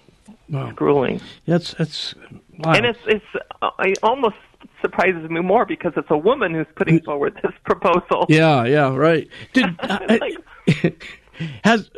Wow. 0.48 0.66
It's 0.66 0.76
grueling. 0.76 1.20
That's, 1.46 1.74
that's, 1.74 2.14
wow. 2.58 2.72
And 2.72 2.86
it's, 2.86 2.98
it's, 3.06 3.24
uh, 3.60 3.70
almost 4.02 4.36
surprises 4.80 5.28
me 5.30 5.40
more 5.40 5.66
because 5.66 5.92
it's 5.96 6.10
a 6.10 6.16
woman 6.16 6.54
who's 6.54 6.66
putting 6.74 7.00
forward 7.02 7.38
this 7.42 7.52
proposal. 7.64 8.26
Yeah, 8.28 8.64
yeah, 8.64 8.94
right. 8.94 9.28
Did, 9.52 9.66
like, 9.88 11.04
has, 11.64 11.90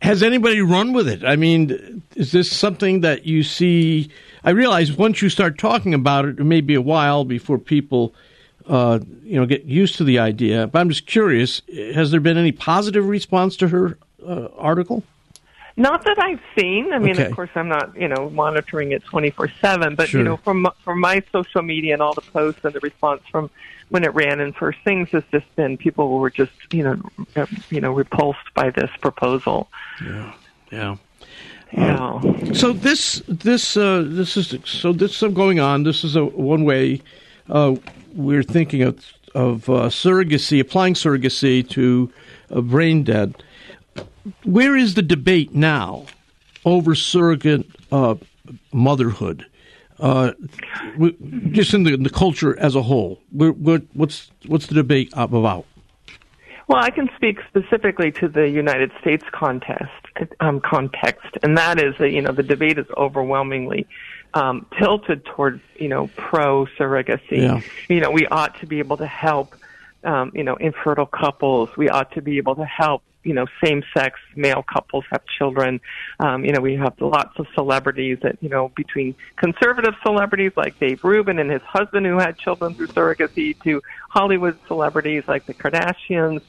has 0.00 0.22
anybody 0.22 0.60
run 0.60 0.92
with 0.92 1.08
it? 1.08 1.24
I 1.24 1.36
mean, 1.36 2.02
is 2.16 2.32
this 2.32 2.50
something 2.50 3.00
that 3.00 3.26
you 3.26 3.42
see 3.42 4.10
I 4.44 4.50
realize 4.50 4.92
once 4.92 5.22
you 5.22 5.28
start 5.28 5.58
talking 5.58 5.94
about 5.94 6.24
it, 6.24 6.40
it 6.40 6.44
may 6.44 6.60
be 6.60 6.74
a 6.74 6.80
while 6.80 7.24
before 7.24 7.58
people, 7.58 8.14
uh, 8.66 8.98
you 9.22 9.38
know, 9.38 9.46
get 9.46 9.64
used 9.64 9.96
to 9.96 10.04
the 10.04 10.18
idea. 10.18 10.66
But 10.66 10.80
I'm 10.80 10.88
just 10.88 11.06
curious: 11.06 11.62
has 11.94 12.10
there 12.10 12.20
been 12.20 12.38
any 12.38 12.52
positive 12.52 13.06
response 13.08 13.56
to 13.58 13.68
her 13.68 13.98
uh, 14.26 14.48
article? 14.56 15.04
Not 15.76 16.04
that 16.04 16.18
I've 16.18 16.40
seen. 16.58 16.92
I 16.92 16.98
mean, 16.98 17.12
okay. 17.12 17.26
of 17.26 17.34
course, 17.34 17.50
I'm 17.54 17.68
not, 17.68 17.96
you 17.96 18.08
know, 18.08 18.28
monitoring 18.30 18.92
it 18.92 19.04
24 19.04 19.48
seven. 19.60 19.94
But 19.94 20.08
sure. 20.08 20.20
you 20.20 20.24
know, 20.24 20.36
from 20.36 20.68
from 20.84 21.00
my 21.00 21.22
social 21.32 21.62
media 21.62 21.94
and 21.94 22.02
all 22.02 22.14
the 22.14 22.20
posts 22.20 22.64
and 22.64 22.74
the 22.74 22.80
response 22.80 23.22
from 23.30 23.50
when 23.88 24.04
it 24.04 24.14
ran 24.14 24.40
in 24.40 24.52
first 24.52 24.78
things 24.84 25.08
has 25.10 25.22
just 25.30 25.54
been 25.56 25.76
people 25.76 26.18
were 26.18 26.30
just, 26.30 26.52
you 26.72 26.82
know, 26.82 27.00
uh, 27.36 27.46
you 27.70 27.80
know, 27.80 27.92
repulsed 27.92 28.52
by 28.54 28.70
this 28.70 28.90
proposal. 29.00 29.68
Yeah, 30.04 30.32
yeah. 30.70 30.96
Yeah. 31.72 32.20
So 32.52 32.74
this 32.74 33.22
this 33.28 33.76
uh, 33.76 34.04
this 34.06 34.36
is 34.36 34.54
so 34.64 34.92
this 34.92 35.22
is 35.22 35.32
going 35.32 35.58
on. 35.58 35.84
This 35.84 36.04
is 36.04 36.16
a 36.16 36.24
one 36.24 36.64
way 36.64 37.00
uh, 37.48 37.76
we're 38.14 38.42
thinking 38.42 38.82
of 38.82 39.02
of 39.34 39.68
uh, 39.70 39.88
surrogacy, 39.88 40.60
applying 40.60 40.94
surrogacy 40.94 41.66
to 41.70 42.12
a 42.50 42.60
brain 42.60 43.04
dead. 43.04 43.42
Where 44.44 44.76
is 44.76 44.94
the 44.94 45.02
debate 45.02 45.54
now 45.54 46.06
over 46.64 46.94
surrogate 46.94 47.66
uh, 47.90 48.16
motherhood? 48.72 49.46
Uh, 49.98 50.32
just 51.50 51.74
in 51.74 51.84
the, 51.84 51.94
in 51.94 52.02
the, 52.02 52.10
culture 52.10 52.58
as 52.58 52.74
a 52.74 52.82
whole, 52.82 53.20
what's 53.30 54.32
what's 54.46 54.66
the 54.66 54.74
debate 54.74 55.12
about? 55.12 55.64
Well, 56.66 56.82
I 56.82 56.90
can 56.90 57.08
speak 57.14 57.38
specifically 57.48 58.10
to 58.12 58.28
the 58.28 58.48
United 58.48 58.90
States 59.00 59.24
contest 59.30 59.90
um, 60.40 60.60
context, 60.60 61.36
and 61.42 61.56
that 61.56 61.80
is 61.80 61.94
that 61.98 62.10
you 62.10 62.22
know 62.22 62.32
the 62.32 62.42
debate 62.42 62.78
is 62.78 62.86
overwhelmingly 62.96 63.86
um, 64.34 64.66
tilted 64.78 65.24
toward 65.24 65.60
you 65.76 65.88
know 65.88 66.08
pro 66.16 66.66
surrogacy. 66.78 67.42
Yeah. 67.42 67.60
You 67.88 68.00
know, 68.00 68.10
we 68.10 68.26
ought 68.26 68.58
to 68.60 68.66
be 68.66 68.78
able 68.78 68.96
to 68.96 69.06
help 69.06 69.54
um, 70.04 70.32
you 70.34 70.42
know 70.42 70.56
infertile 70.56 71.06
couples. 71.06 71.68
We 71.76 71.88
ought 71.88 72.12
to 72.12 72.22
be 72.22 72.38
able 72.38 72.56
to 72.56 72.64
help 72.64 73.02
you 73.24 73.34
know 73.34 73.46
same 73.62 73.82
sex 73.96 74.18
male 74.36 74.62
couples 74.62 75.04
have 75.10 75.22
children. 75.26 75.80
Um, 76.20 76.44
you 76.44 76.52
know, 76.52 76.60
we 76.60 76.74
have 76.76 77.00
lots 77.00 77.38
of 77.38 77.46
celebrities 77.54 78.18
that 78.22 78.38
you 78.40 78.48
know 78.48 78.70
between 78.70 79.14
conservative 79.36 79.94
celebrities 80.02 80.52
like 80.56 80.78
Dave 80.78 81.02
Rubin 81.04 81.38
and 81.38 81.50
his 81.50 81.62
husband 81.62 82.06
who 82.06 82.18
had 82.18 82.38
children 82.38 82.74
through 82.74 82.88
surrogacy 82.88 83.60
to 83.62 83.82
Hollywood 84.08 84.58
celebrities 84.66 85.24
like 85.26 85.46
the 85.46 85.54
Kardashians. 85.54 86.42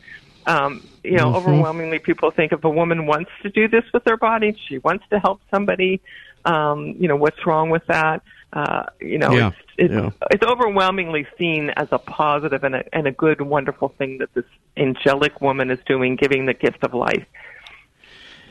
Um, 0.46 0.86
you 1.04 1.18
know, 1.18 1.28
mm-hmm. 1.28 1.36
overwhelmingly 1.36 2.00
people 2.00 2.32
think 2.32 2.52
if 2.52 2.64
a 2.64 2.70
woman 2.70 3.06
wants 3.06 3.32
to 3.44 3.50
do 3.50 3.68
this 3.68 3.86
with 3.94 4.04
their 4.04 4.18
body, 4.18 4.58
she 4.68 4.78
wants 4.78 5.06
to 5.10 5.20
help 5.20 5.40
somebody, 5.50 6.02
um, 6.44 6.96
you 7.00 7.08
know, 7.08 7.16
what's 7.16 7.46
wrong 7.46 7.70
with 7.70 7.86
that? 7.88 8.22
Uh, 8.54 8.84
you 9.02 9.18
know, 9.18 9.32
yeah. 9.32 9.48
it's, 9.48 9.58
it's, 9.78 9.94
yeah. 9.94 10.10
it's 10.30 10.44
overwhelmingly 10.44 11.26
seen 11.40 11.72
as 11.72 11.88
a 11.92 11.98
positive 11.98 12.64
and 12.64 12.76
a, 12.76 12.96
and 12.96 13.08
a 13.08 13.12
good, 13.12 13.42
wonderful 13.42 13.90
thing 13.98 14.20
that 14.20 14.32
this 14.36 14.46
angelic 14.78 15.42
woman 15.42 15.72
is 15.72 15.80
doing, 15.88 16.16
giving 16.16 16.46
the 16.46 16.54
gift 16.54 16.84
of 16.84 16.94
life. 16.94 17.26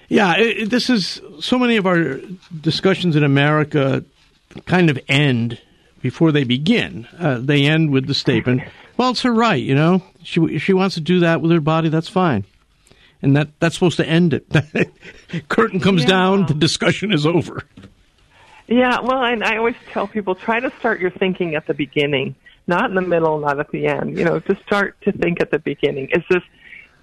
Yeah, 0.09 0.35
it, 0.37 0.71
this 0.71 0.91
is 0.91 1.23
so 1.41 1.57
many 1.57 1.77
of 1.77 1.87
our 1.87 2.17
discussions 2.61 3.15
in 3.15 3.23
America 3.23 4.05
kind 4.67 4.91
of 4.91 4.99
end 5.09 5.61
before 6.01 6.33
they 6.33 6.43
begin. 6.43 7.07
Uh, 7.17 7.39
they 7.39 7.65
end 7.65 7.91
with 7.93 8.09
the 8.09 8.15
statement, 8.15 8.63
"Well, 8.97 9.11
it's 9.11 9.23
her 9.23 9.33
right, 9.33 9.63
you 9.63 9.75
know. 9.75 10.03
She 10.25 10.41
if 10.43 10.65
she 10.65 10.73
wants 10.73 10.97
to 10.97 11.01
do 11.01 11.21
that 11.21 11.41
with 11.41 11.53
her 11.53 11.61
body, 11.61 11.89
that's 11.89 12.09
fine." 12.09 12.45
And 13.23 13.37
that 13.37 13.59
that's 13.61 13.75
supposed 13.77 13.99
to 13.99 14.07
end 14.07 14.35
it. 14.35 14.53
Curtain 15.49 15.79
comes 15.81 16.03
yeah. 16.03 16.09
down, 16.09 16.47
the 16.47 16.55
discussion 16.55 17.13
is 17.13 17.25
over. 17.25 17.63
Yeah, 18.69 19.01
well, 19.01 19.25
and 19.25 19.43
I 19.43 19.57
always 19.57 19.75
tell 19.91 20.07
people 20.07 20.35
try 20.35 20.61
to 20.61 20.73
start 20.79 21.01
your 21.01 21.11
thinking 21.11 21.55
at 21.55 21.67
the 21.67 21.75
beginning, 21.75 22.35
not 22.67 22.91
in 22.91 22.95
the 22.95 23.03
middle, 23.03 23.39
not 23.41 23.59
at 23.59 23.71
the 23.71 23.87
end. 23.87 24.17
You 24.17 24.25
know, 24.25 24.39
to 24.41 24.57
start 24.67 25.01
to 25.03 25.13
think 25.13 25.41
at 25.41 25.51
the 25.51 25.59
beginning. 25.59 26.09
Is 26.13 26.23
this 26.31 26.43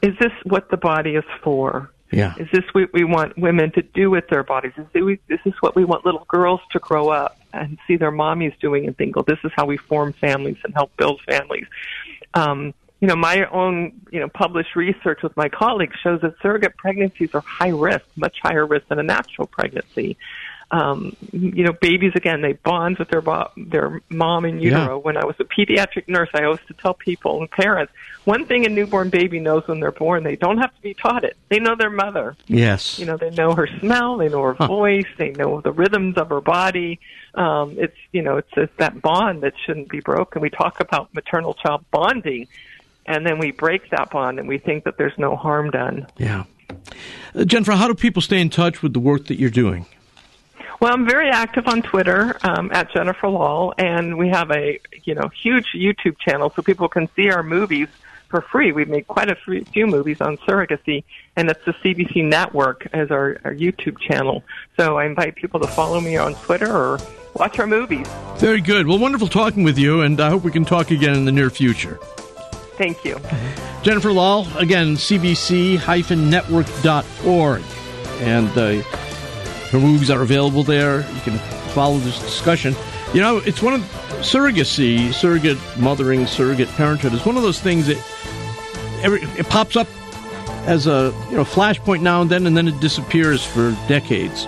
is 0.01 0.17
this 0.19 0.31
what 0.43 0.69
the 0.69 0.77
body 0.77 1.15
is 1.15 1.25
for? 1.43 1.91
Yeah. 2.11 2.33
Is 2.39 2.47
this 2.51 2.63
what 2.71 2.91
we 2.93 3.03
want 3.03 3.37
women 3.37 3.71
to 3.73 3.81
do 3.81 4.09
with 4.09 4.27
their 4.29 4.43
bodies? 4.43 4.71
Is 4.77 5.17
this 5.27 5.53
what 5.59 5.75
we 5.75 5.85
want 5.85 6.05
little 6.05 6.25
girls 6.27 6.61
to 6.71 6.79
grow 6.79 7.09
up 7.09 7.37
and 7.53 7.77
see 7.87 7.97
their 7.97 8.11
mommies 8.11 8.57
doing 8.59 8.87
and 8.87 8.97
think, 8.97 9.15
"Oh, 9.17 9.23
this 9.27 9.39
is 9.43 9.51
how 9.55 9.65
we 9.65 9.77
form 9.77 10.13
families 10.13 10.57
and 10.63 10.73
help 10.73 10.95
build 10.97 11.21
families." 11.21 11.67
Um, 12.33 12.73
you 12.99 13.07
know, 13.07 13.15
my 13.15 13.45
own, 13.45 13.93
you 14.11 14.19
know, 14.19 14.27
published 14.27 14.75
research 14.75 15.21
with 15.23 15.35
my 15.37 15.49
colleagues 15.49 15.95
shows 16.03 16.21
that 16.21 16.33
surrogate 16.41 16.75
pregnancies 16.77 17.33
are 17.33 17.41
high 17.41 17.69
risk, 17.69 18.05
much 18.15 18.37
higher 18.41 18.65
risk 18.65 18.87
than 18.87 18.99
a 18.99 19.03
natural 19.03 19.47
pregnancy 19.47 20.17
um, 20.71 21.15
you 21.31 21.63
know, 21.63 21.73
babies 21.73 22.11
again, 22.15 22.41
they 22.41 22.53
bond 22.53 22.99
with 22.99 23.09
their 23.09 23.21
bo- 23.21 23.49
their 23.57 24.01
mom 24.09 24.45
in 24.45 24.59
utero. 24.59 24.97
Yeah. 24.97 25.03
When 25.03 25.17
I 25.17 25.25
was 25.25 25.35
a 25.39 25.43
pediatric 25.43 26.07
nurse, 26.07 26.29
I 26.33 26.43
always 26.43 26.59
to 26.67 26.73
tell 26.73 26.93
people 26.93 27.39
and 27.39 27.49
parents 27.49 27.91
one 28.25 28.45
thing 28.45 28.65
a 28.65 28.69
newborn 28.69 29.09
baby 29.09 29.39
knows 29.39 29.67
when 29.67 29.79
they're 29.79 29.91
born, 29.91 30.23
they 30.23 30.35
don't 30.35 30.59
have 30.59 30.75
to 30.75 30.81
be 30.81 30.93
taught 30.93 31.23
it. 31.23 31.35
They 31.49 31.57
know 31.57 31.75
their 31.75 31.89
mother. 31.89 32.35
Yes. 32.45 32.99
You 32.99 33.07
know, 33.07 33.17
they 33.17 33.31
know 33.31 33.55
her 33.55 33.67
smell, 33.79 34.17
they 34.17 34.29
know 34.29 34.43
her 34.43 34.53
huh. 34.53 34.67
voice, 34.67 35.07
they 35.17 35.31
know 35.31 35.61
the 35.61 35.71
rhythms 35.71 36.17
of 36.17 36.29
her 36.29 36.41
body. 36.41 36.99
Um, 37.33 37.75
it's 37.79 37.97
you 38.11 38.21
know, 38.21 38.37
it's, 38.37 38.51
it's 38.55 38.75
that 38.77 39.01
bond 39.01 39.41
that 39.41 39.53
shouldn't 39.65 39.89
be 39.89 40.01
broken. 40.01 40.41
We 40.41 40.51
talk 40.51 40.79
about 40.79 41.11
maternal 41.15 41.55
child 41.55 41.83
bonding, 41.89 42.47
and 43.07 43.25
then 43.25 43.39
we 43.39 43.51
break 43.51 43.89
that 43.89 44.11
bond, 44.11 44.37
and 44.37 44.47
we 44.47 44.59
think 44.59 44.83
that 44.83 44.97
there's 44.97 45.17
no 45.17 45.35
harm 45.35 45.71
done. 45.71 46.05
Yeah. 46.17 46.43
Uh, 47.33 47.45
Jennifer, 47.45 47.71
how 47.71 47.87
do 47.87 47.95
people 47.95 48.21
stay 48.21 48.39
in 48.39 48.51
touch 48.51 48.83
with 48.83 48.93
the 48.93 48.99
work 48.99 49.25
that 49.27 49.39
you're 49.39 49.49
doing? 49.49 49.87
Well, 50.79 50.93
I'm 50.93 51.05
very 51.05 51.29
active 51.29 51.67
on 51.67 51.81
Twitter 51.81 52.37
um, 52.41 52.71
at 52.71 52.89
Jennifer 52.93 53.27
Lahl, 53.27 53.73
and 53.77 54.17
we 54.17 54.29
have 54.29 54.49
a 54.51 54.79
you 55.03 55.13
know 55.13 55.27
huge 55.29 55.73
YouTube 55.75 56.17
channel 56.19 56.53
so 56.55 56.61
people 56.61 56.87
can 56.87 57.09
see 57.15 57.29
our 57.29 57.43
movies 57.43 57.89
for 58.29 58.39
free. 58.41 58.71
We've 58.71 58.87
made 58.87 59.07
quite 59.07 59.29
a 59.29 59.35
few 59.35 59.87
movies 59.87 60.21
on 60.21 60.37
surrogacy, 60.37 61.03
and 61.35 61.49
it's 61.49 61.65
the 61.65 61.73
CBC 61.73 62.23
Network 62.23 62.87
as 62.93 63.11
our, 63.11 63.41
our 63.43 63.53
YouTube 63.53 63.99
channel. 63.99 64.41
So 64.77 64.97
I 64.97 65.05
invite 65.05 65.35
people 65.35 65.59
to 65.59 65.67
follow 65.67 65.99
me 65.99 66.15
on 66.15 66.35
Twitter 66.35 66.71
or 66.71 66.97
watch 67.33 67.59
our 67.59 67.67
movies. 67.67 68.07
Very 68.37 68.61
good. 68.61 68.87
Well, 68.87 68.99
wonderful 68.99 69.27
talking 69.27 69.63
with 69.63 69.77
you, 69.77 69.99
and 70.01 70.21
I 70.21 70.29
hope 70.29 70.43
we 70.43 70.51
can 70.51 70.63
talk 70.63 70.91
again 70.91 71.15
in 71.15 71.25
the 71.25 71.31
near 71.31 71.49
future. 71.49 71.97
Thank 72.77 73.03
you. 73.03 73.19
Jennifer 73.81 74.11
Lahl, 74.11 74.45
again, 74.57 74.95
cbc-network.org. 74.95 77.63
And 78.21 78.57
uh, 78.57 78.83
her 79.71 79.79
movies 79.79 80.09
are 80.09 80.21
available 80.21 80.63
there. 80.63 81.01
You 81.01 81.21
can 81.21 81.37
follow 81.73 81.97
this 81.99 82.19
discussion. 82.19 82.75
You 83.13 83.21
know, 83.21 83.37
it's 83.37 83.61
one 83.61 83.73
of 83.73 83.81
surrogacy, 84.21 85.13
surrogate 85.13 85.57
mothering, 85.77 86.27
surrogate 86.27 86.69
parenthood 86.69 87.13
is 87.13 87.25
one 87.25 87.37
of 87.37 87.43
those 87.43 87.59
things 87.59 87.87
that 87.87 87.97
every, 89.03 89.21
it 89.37 89.47
pops 89.49 89.75
up 89.75 89.87
as 90.65 90.87
a 90.87 91.13
you 91.29 91.37
know 91.37 91.43
flashpoint 91.43 92.01
now 92.01 92.21
and 92.21 92.29
then, 92.29 92.45
and 92.45 92.55
then 92.55 92.67
it 92.67 92.79
disappears 92.79 93.43
for 93.43 93.71
decades. 93.87 94.47